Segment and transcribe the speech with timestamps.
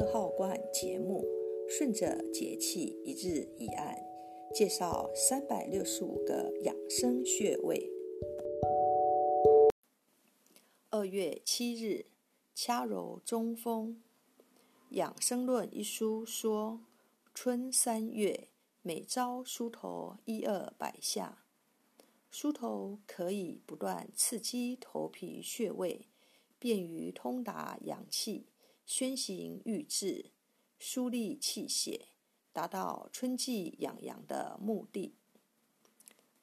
[0.00, 1.22] 二号冠节目，
[1.68, 4.02] 顺着节气一日一案，
[4.54, 7.90] 介绍三百六十五个养生穴位。
[10.88, 12.06] 二月七日，
[12.54, 14.00] 掐揉中风。
[14.96, 16.80] 《养生论》一书说，
[17.34, 18.48] 春三月，
[18.80, 21.44] 每朝梳头一二百下。
[22.30, 26.06] 梳头可以不断刺激头皮穴位，
[26.58, 28.46] 便于通达阳气。
[28.90, 30.32] 宣行郁滞，
[30.76, 32.08] 疏利气血，
[32.52, 35.14] 达到春季养阳的目的。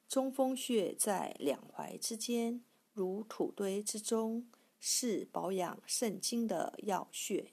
[0.08, 2.64] 中风穴在两踝之间，
[2.94, 4.48] 如土堆之中，
[4.80, 7.52] 是保养肾经的要穴。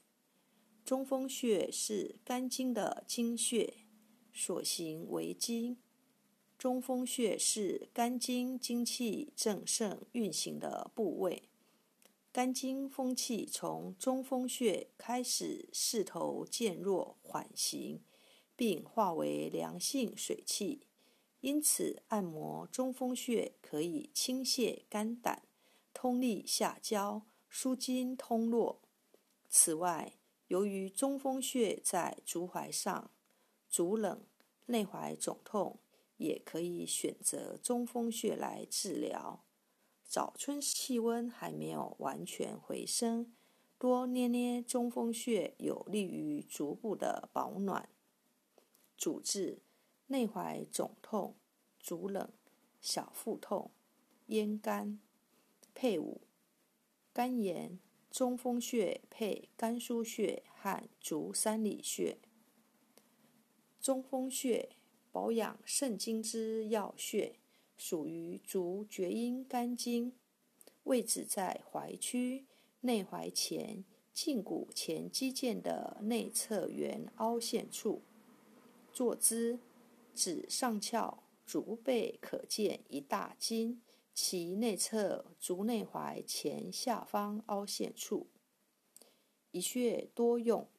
[0.85, 3.73] 中风穴是肝经的经穴，
[4.31, 5.75] 所行为经。
[6.57, 11.49] 中风穴是肝经精气正盛运行的部位。
[12.35, 18.03] 肝经风气从中风穴开始势头渐弱缓行，
[18.57, 20.81] 并化为凉性水气，
[21.39, 25.43] 因此按摩中风穴可以清泻肝胆、
[25.93, 28.81] 通利下焦、舒筋通络。
[29.47, 30.17] 此外，
[30.49, 33.11] 由于中风穴在足踝上，
[33.69, 34.25] 足冷、
[34.65, 35.79] 内踝肿痛，
[36.17, 39.45] 也可以选择中风穴来治疗。
[40.15, 43.35] 早春气温还没有完全回升，
[43.77, 47.89] 多捏捏中风穴有利于足部的保暖。
[48.95, 49.59] 主治
[50.07, 51.35] 内踝肿痛、
[51.81, 52.31] 足冷、
[52.79, 53.71] 小腹痛、
[54.27, 55.01] 咽干。
[55.73, 56.21] 配伍
[57.11, 57.77] 肝炎、
[58.09, 62.17] 中风穴配肝腧穴和足三里穴。
[63.81, 64.77] 中风穴
[65.11, 67.35] 保养肾经之要穴。
[67.77, 70.13] 属于足厥阴肝经，
[70.83, 72.45] 位置在踝区
[72.81, 78.01] 内踝前胫骨前肌腱的内侧缘凹陷处。
[78.93, 79.59] 坐姿：
[80.13, 83.81] 指上翘，足背可见一大筋，
[84.13, 88.27] 其内侧足内踝前下方凹陷处。
[89.51, 90.69] 一穴多用：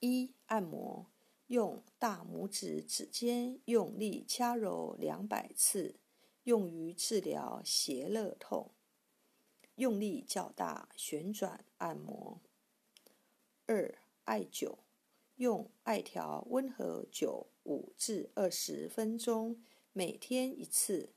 [0.00, 1.06] 一、按摩。
[1.48, 6.00] 用大拇指指尖用力掐揉两百次，
[6.42, 8.72] 用于治疗胁肋痛。
[9.76, 12.40] 用力较大，旋转按摩。
[13.66, 14.78] 二、艾灸，
[15.36, 21.10] 用艾条温和灸五至二十分钟，每天一次，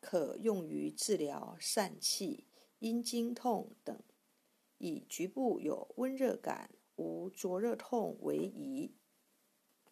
[0.00, 2.44] 可用于治疗疝气、
[2.78, 3.98] 阴经痛等，
[4.78, 8.94] 以局部有温热感、无灼热痛为宜。